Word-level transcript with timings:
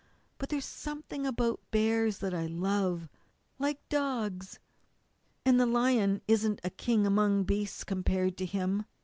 But 0.39 0.49
there's 0.49 0.65
something 0.65 1.27
about 1.27 1.59
bears 1.69 2.17
that 2.21 2.33
I 2.33 2.47
love, 2.47 3.07
like 3.59 3.87
dogs. 3.87 4.57
And 5.45 5.59
the 5.59 5.67
lion 5.67 6.21
isn't 6.27 6.59
a 6.63 6.71
king 6.71 7.05
among 7.05 7.43
beasts 7.43 7.83
compared 7.83 8.39
with 8.39 8.49
him. 8.49 8.85